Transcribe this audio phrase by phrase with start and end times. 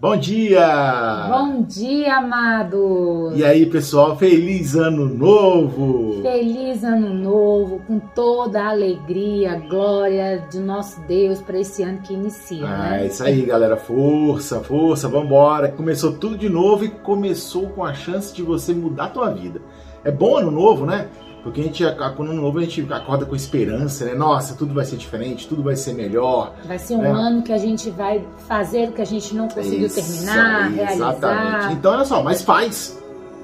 [0.00, 1.28] Bom dia!
[1.28, 3.36] Bom dia, amados!
[3.36, 6.22] E aí, pessoal, feliz ano novo!
[6.22, 12.14] Feliz ano novo, com toda a alegria, glória de nosso Deus para esse ano que
[12.14, 13.02] inicia, ah, né?
[13.02, 15.68] É isso aí, galera, força, força, vambora!
[15.70, 19.60] Começou tudo de novo e começou com a chance de você mudar a tua vida.
[20.02, 21.08] É bom ano novo, né?
[21.42, 21.84] Porque a gente,
[22.16, 24.14] com ano novo, a gente acorda com esperança, né?
[24.14, 26.54] Nossa, tudo vai ser diferente, tudo vai ser melhor.
[26.64, 27.10] Vai ser um né?
[27.10, 31.12] ano que a gente vai fazer o que a gente não conseguiu Isso, terminar, realizar.
[31.12, 31.72] Exatamente.
[31.74, 32.98] Então, olha só, mas faz.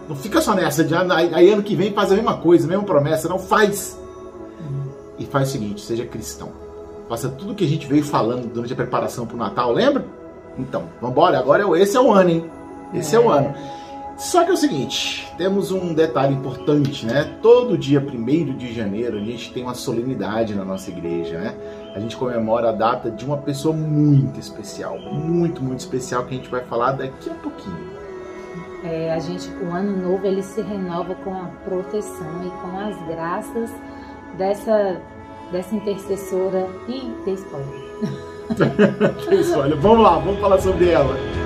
[0.09, 2.69] Não fica só nessa de ah, aí ano que vem faz a mesma coisa, a
[2.69, 3.29] mesma promessa.
[3.29, 3.99] Não, faz.
[5.19, 6.51] E faz o seguinte, seja cristão.
[7.09, 10.05] Faça tudo que a gente veio falando durante a preparação para o Natal, lembra?
[10.59, 12.51] Então, vambora, agora é esse é o ano, hein?
[12.93, 13.55] Esse é, é o ano.
[14.17, 17.37] Só que é o seguinte, temos um detalhe importante, né?
[17.43, 21.55] Todo dia 1 de janeiro a gente tem uma solenidade na nossa igreja, né?
[21.95, 26.37] A gente comemora a data de uma pessoa muito especial, muito, muito especial que a
[26.39, 27.91] gente vai falar daqui a pouquinho.
[28.85, 32.97] É, a gente, o ano novo ele se renova com a proteção e com as
[33.09, 33.71] graças
[34.39, 34.99] dessa,
[35.53, 37.69] dessa intercessora e tem spoiler.
[39.29, 39.79] tem spoiler.
[39.79, 41.46] Vamos lá, vamos falar sobre ela.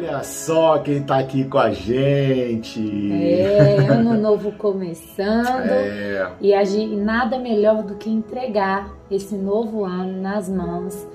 [0.00, 3.12] Olha só quem tá aqui com a gente.
[3.12, 5.68] É, ano novo começando.
[5.68, 6.32] É.
[6.40, 11.06] E a gente, nada melhor do que entregar esse novo ano nas mãos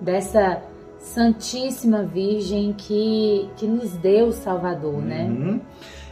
[0.00, 0.60] dessa
[0.98, 5.22] Santíssima Virgem que, que nos deu o Salvador, né?
[5.22, 5.60] Uhum.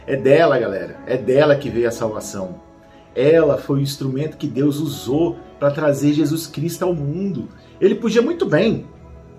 [0.07, 0.95] É dela, galera.
[1.05, 2.55] É dela que veio a salvação.
[3.13, 7.49] Ela foi o instrumento que Deus usou para trazer Jesus Cristo ao mundo.
[7.81, 8.85] Ele podia muito bem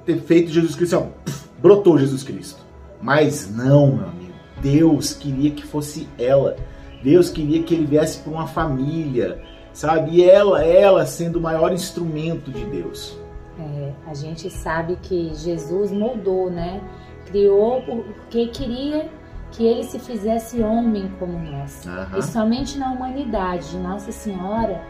[0.04, 2.71] ter feito Jesus Cristo, ó, brotou Jesus Cristo.
[3.02, 4.32] Mas não, meu amigo.
[4.62, 6.56] Deus queria que fosse ela.
[7.02, 9.42] Deus queria que ele viesse para uma família,
[9.72, 10.18] sabe?
[10.18, 13.18] E ela, ela sendo o maior instrumento de Deus.
[13.58, 16.80] É, a gente sabe que Jesus moldou, né?
[17.26, 19.10] Criou porque queria
[19.50, 21.84] que ele se fizesse homem como nós.
[21.84, 22.18] Uhum.
[22.18, 24.80] E somente na humanidade de Nossa Senhora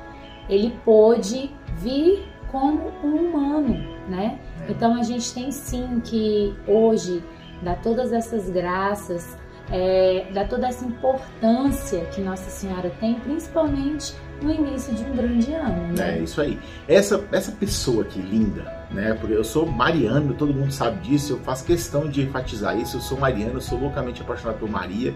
[0.49, 3.75] ele pôde vir como um humano,
[4.09, 4.39] né?
[4.69, 4.71] É.
[4.71, 7.23] Então a gente tem sim que hoje
[7.63, 9.37] dar todas essas graças,
[9.71, 15.53] é, dar toda essa importância que Nossa Senhora tem, principalmente no início de um grande
[15.55, 15.97] ano.
[15.97, 16.19] Né?
[16.19, 16.59] É isso aí.
[16.89, 19.17] Essa, essa pessoa aqui, linda, né?
[19.19, 22.97] Porque eu sou mariano, todo mundo sabe disso, eu faço questão de enfatizar isso.
[22.97, 25.15] Eu sou mariano, eu sou loucamente apaixonado por Maria,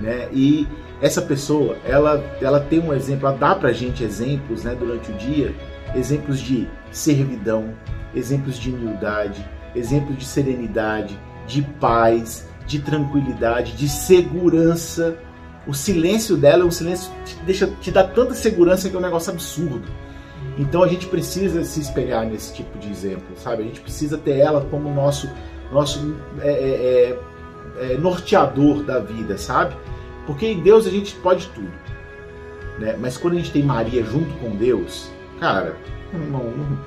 [0.00, 0.28] né?
[0.32, 0.66] E
[1.00, 5.14] essa pessoa, ela, ela tem um exemplo, ela dá pra gente exemplos, né, durante o
[5.14, 5.52] dia,
[5.96, 7.74] exemplos de servidão,
[8.14, 9.44] exemplos de humildade,
[9.74, 15.16] exemplos de serenidade, de paz, de tranquilidade, de segurança.
[15.66, 18.98] O silêncio dela é um silêncio que te, deixa, te dá tanta segurança que é
[18.98, 19.88] um negócio absurdo.
[20.58, 23.62] Então a gente precisa se espelhar nesse tipo de exemplo, sabe?
[23.62, 25.30] A gente precisa ter ela como nosso,
[25.70, 27.18] nosso é, é,
[27.80, 29.74] é, é norteador da vida, sabe?
[30.26, 31.72] Porque em Deus a gente pode tudo.
[32.78, 32.96] Né?
[32.98, 35.10] Mas quando a gente tem Maria junto com Deus,
[35.40, 35.76] cara,
[36.12, 36.78] não, não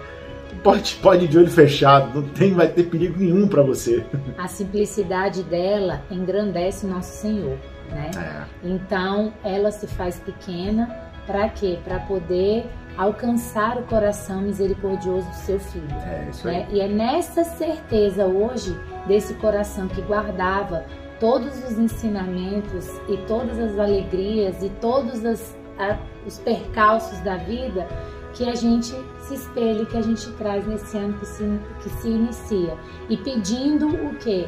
[0.64, 4.06] pode, pode de olho fechado, não tem, vai ter perigo nenhum para você.
[4.38, 7.58] A simplicidade dela engrandece o nosso Senhor,
[7.90, 8.12] né?
[8.18, 8.68] É.
[8.68, 10.88] Então ela se faz pequena
[11.26, 11.80] para quê?
[11.84, 12.66] Para poder
[12.98, 15.88] alcançar o coração misericordioso do seu filho.
[16.06, 16.58] É isso aí.
[16.58, 16.68] Né?
[16.72, 18.78] E é nessa certeza hoje
[19.08, 20.86] desse coração que guardava
[21.20, 27.88] todos os ensinamentos e todas as alegrias e todos as, a, os percalços da vida
[28.36, 32.10] que a gente se espelhe, que a gente traz nesse ano que se, que se
[32.10, 32.78] inicia.
[33.10, 34.48] E pedindo o quê?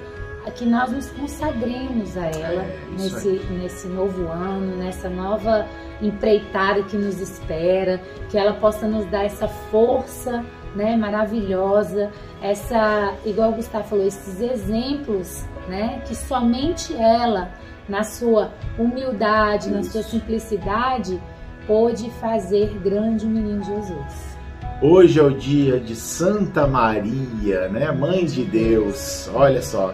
[0.55, 5.67] Que nós nos consagremos a ela é, nesse, nesse novo ano, nessa nova
[6.01, 12.11] empreitada que nos espera, que ela possa nos dar essa força né, maravilhosa,
[12.41, 17.51] essa, igual o Gustavo falou, esses exemplos né, que somente ela,
[17.89, 19.75] na sua humildade, Isso.
[19.75, 21.21] na sua simplicidade,
[21.67, 24.37] pôde fazer grande o menino Jesus.
[24.81, 27.91] Hoje é o dia de Santa Maria, né?
[27.91, 29.29] Mãe de Deus.
[29.33, 29.93] Olha só,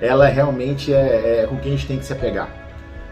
[0.00, 2.48] ela realmente é, é, com quem a gente tem que se apegar.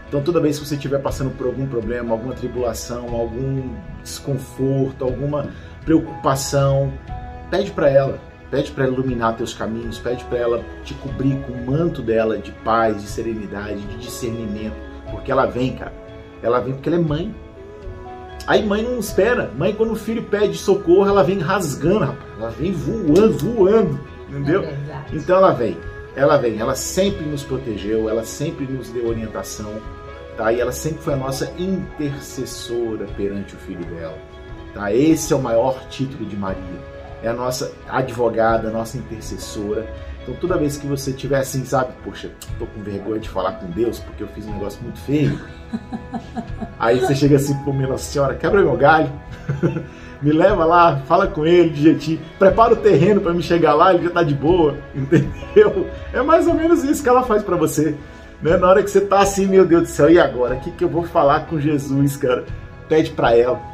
[0.07, 3.73] Então, toda vez que você estiver passando por algum problema, alguma tribulação, algum
[4.03, 5.49] desconforto, alguma
[5.83, 6.93] preocupação,
[7.49, 8.19] pede para ela.
[8.51, 12.37] Pede para ela iluminar teus caminhos, pede para ela te cobrir com o manto dela
[12.37, 14.75] de paz, de serenidade, de discernimento,
[15.09, 15.93] porque ela vem, cara.
[16.43, 17.33] Ela vem porque ela é mãe.
[18.45, 19.51] Aí mãe não espera.
[19.57, 22.29] Mãe, quando o filho pede socorro, ela vem rasgando, rapaz.
[22.37, 23.99] Ela vem voando, voando.
[24.29, 24.63] Entendeu?
[24.63, 25.77] É então ela vem.
[26.15, 26.59] Ela vem.
[26.59, 29.71] Ela sempre nos protegeu, ela sempre nos deu orientação.
[30.35, 30.51] Tá?
[30.51, 34.17] E ela sempre foi a nossa intercessora perante o filho dela.
[34.73, 34.93] Tá?
[34.93, 36.93] Esse é o maior título de Maria.
[37.23, 39.87] É a nossa advogada, a nossa intercessora.
[40.21, 42.29] Então toda vez que você tiver assim, sabe, poxa,
[42.59, 45.39] tô com vergonha de falar com Deus porque eu fiz um negócio muito feio.
[46.77, 49.11] Aí você chega assim, pô, minha Nossa Senhora, quebra meu galho.
[50.21, 53.93] me leva lá, fala com ele de jeitinho, prepara o terreno para me chegar lá,
[53.93, 55.87] ele já tá de boa, entendeu?
[56.13, 57.93] É mais ou menos isso que ela faz para você.
[58.41, 58.57] Né?
[58.57, 60.55] Na hora que você tá assim, meu Deus do céu, e agora?
[60.55, 62.45] O que, que eu vou falar com Jesus, cara?
[62.87, 63.72] Pede para ela.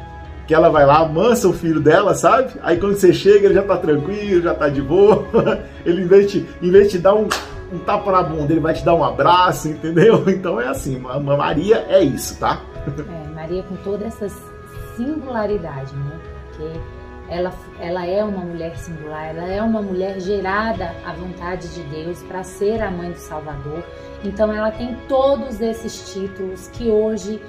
[0.50, 2.54] Que ela vai lá, amansa o filho dela, sabe?
[2.60, 5.24] Aí quando você chega, ele já tá tranquilo, já tá de boa.
[5.86, 7.28] Ele, em vez de, em vez de dar um,
[7.72, 10.24] um tapa na bunda, ele vai te dar um abraço, entendeu?
[10.26, 12.60] Então é assim, Maria é isso, tá?
[12.84, 14.28] É, Maria com toda essa
[14.96, 16.18] singularidade, né?
[16.48, 16.80] Porque
[17.28, 22.24] ela, ela é uma mulher singular, ela é uma mulher gerada à vontade de Deus
[22.24, 23.84] para ser a mãe do Salvador.
[24.24, 27.40] Então ela tem todos esses títulos que hoje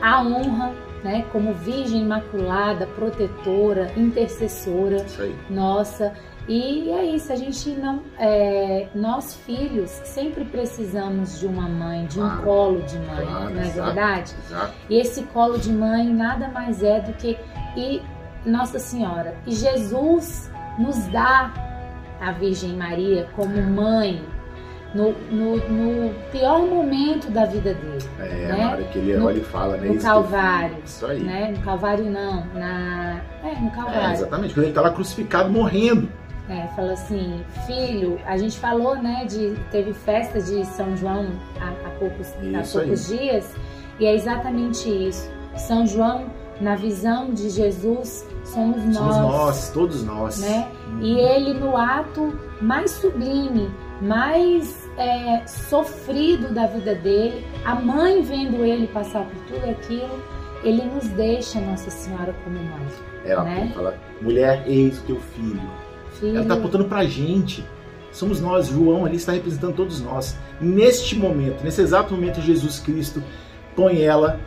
[0.00, 0.72] a honra,
[1.04, 5.04] né, como Virgem Imaculada, protetora, intercessora
[5.50, 6.14] nossa.
[6.48, 8.02] E é isso, a gente não.
[8.18, 13.50] É, nós filhos sempre precisamos de uma mãe, de claro, um colo de mãe, claro,
[13.54, 14.34] não é exato, verdade?
[14.46, 14.74] Exato.
[14.90, 17.38] E esse colo de mãe nada mais é do que
[17.76, 18.02] e
[18.44, 19.36] Nossa Senhora.
[19.46, 21.52] E Jesus nos dá
[22.20, 24.22] a Virgem Maria como mãe,
[24.94, 28.04] no, no, no, pior momento da vida dele.
[28.20, 28.56] É, né?
[28.56, 29.88] na hora que ele no, olha e fala, né?
[29.88, 30.76] No Calvário.
[30.84, 31.20] Isso aí.
[31.20, 31.54] Né?
[31.56, 33.20] No Calvário não, na...
[33.42, 34.10] É, no Calvário.
[34.10, 36.08] É, exatamente, quando ele está lá crucificado, morrendo.
[36.48, 41.70] É, falou assim, filho, a gente falou, né, de teve festa de São João há,
[41.86, 43.54] há poucos, há poucos dias,
[43.98, 45.30] e é exatamente isso.
[45.56, 46.26] São João,
[46.60, 48.94] na visão de Jesus, somos nós.
[48.94, 50.40] Somos nós, todos nós.
[50.40, 50.68] Né?
[50.88, 50.98] Hum.
[51.00, 53.70] E ele no ato mais sublime,
[54.02, 60.22] mais é, sofrido da vida dele, a mãe vendo ele passar por tudo aquilo,
[60.62, 62.86] ele nos deixa Nossa Senhora como mãe.
[63.24, 63.72] Ela né?
[63.74, 65.60] fala, mulher, eis teu filho.
[66.12, 66.32] filho.
[66.36, 67.64] Ela está apontando pra gente.
[68.12, 70.38] Somos nós, João ali está representando todos nós.
[70.60, 73.22] Neste momento, nesse exato momento, Jesus Cristo
[73.74, 74.38] põe ela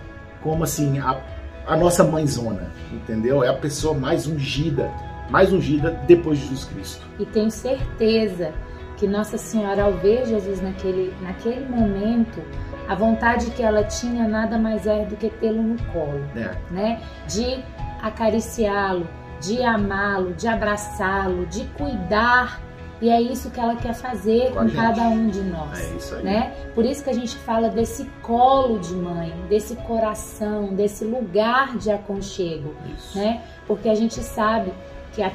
[0.41, 1.19] como assim, a,
[1.65, 3.43] a nossa mãezona, entendeu?
[3.43, 4.89] É a pessoa mais ungida,
[5.29, 7.05] mais ungida depois de Jesus Cristo.
[7.19, 8.53] E tenho certeza
[8.97, 12.43] que Nossa Senhora, ao ver Jesus naquele, naquele momento,
[12.89, 16.55] a vontade que ela tinha nada mais é do que tê-lo no colo, é.
[16.71, 17.01] né?
[17.27, 17.63] De
[18.01, 19.07] acariciá-lo,
[19.39, 22.61] de amá-lo, de abraçá-lo, de cuidar.
[22.99, 26.15] E é isso que ela quer fazer com, com cada um de nós, é isso
[26.15, 26.23] aí.
[26.23, 26.55] né?
[26.73, 31.91] Por isso que a gente fala desse colo de mãe, desse coração, desse lugar de
[31.91, 33.15] aconchego, isso.
[33.15, 33.43] né?
[33.67, 34.73] Porque a gente sabe
[35.13, 35.31] que a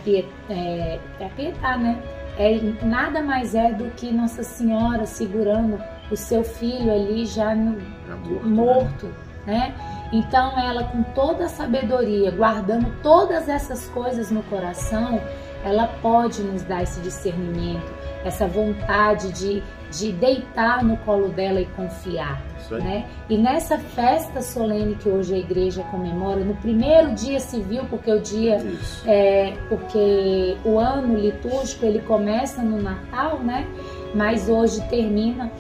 [0.51, 2.03] é, é a pietar, né?
[2.39, 5.79] É, nada mais é do que Nossa Senhora segurando
[6.11, 9.15] o seu filho ali já, no, já morto, morto né?
[9.47, 9.75] né?
[10.13, 15.21] Então ela com toda a sabedoria, guardando todas essas coisas no coração,
[15.65, 17.93] ela pode nos dar esse discernimento,
[18.25, 22.43] essa vontade de de deitar no colo dela e confiar.
[22.71, 23.05] Né?
[23.29, 28.19] E nessa festa solene que hoje a igreja comemora, no primeiro dia civil, porque o
[28.19, 28.65] dia
[29.05, 33.67] é, porque o ano litúrgico ele começa no Natal, né?
[34.15, 35.53] Mas hoje termina,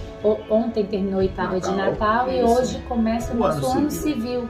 [0.48, 2.36] ontem terminou a oitava Natal, de Natal isso.
[2.36, 4.14] e hoje começa o nosso ano, ano civil.
[4.14, 4.48] civil.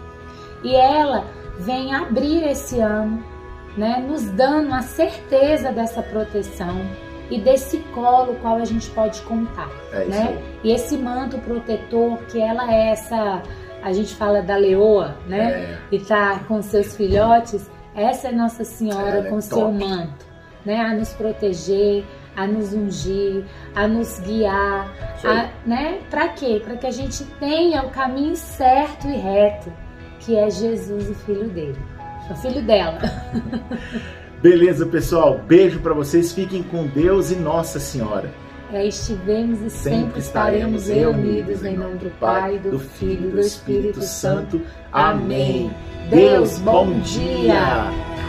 [0.63, 1.25] E ela
[1.59, 3.25] vem abrir esse ano,
[3.77, 4.05] né?
[4.07, 6.81] Nos dando a certeza dessa proteção
[7.31, 10.43] e desse colo qual a gente pode contar, é né?
[10.63, 13.43] E esse manto protetor que ela é essa,
[13.83, 15.53] a gente fala da leoa, né?
[15.53, 15.79] É.
[15.91, 20.27] E tá com seus filhotes, essa é Nossa Senhora ela é com é seu manto,
[20.65, 20.81] né?
[20.81, 22.05] A nos proteger,
[22.37, 24.93] a nos ungir, a nos guiar,
[25.25, 26.01] a, né?
[26.11, 26.61] Para quê?
[26.63, 29.73] Para que a gente tenha o caminho certo e reto,
[30.21, 31.79] que é Jesus, o filho dele,
[32.31, 32.99] o filho dela.
[34.43, 35.41] Beleza, pessoal.
[35.47, 36.33] Beijo para vocês.
[36.33, 38.31] Fiquem com Deus e Nossa Senhora.
[38.73, 43.41] É, estivemos e sempre, sempre estaremos reunidos em nome do Pai, do Filho e do
[43.41, 44.63] Espírito Santo.
[44.91, 45.71] Amém.
[46.09, 47.63] Deus, bom dia.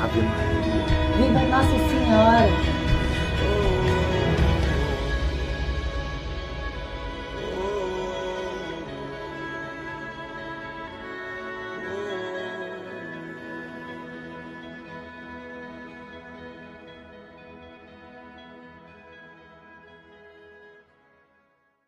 [0.04, 0.74] Ave Maria.
[1.18, 2.73] Viva Nossa Senhora.